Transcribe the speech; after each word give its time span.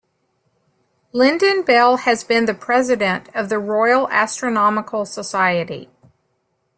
Lynden-Bell 1.13 1.97
has 1.97 2.23
been 2.23 2.45
the 2.45 2.55
president 2.55 3.29
of 3.35 3.49
the 3.49 3.59
Royal 3.59 4.09
Astronomical 4.09 5.05
Society. 5.05 5.89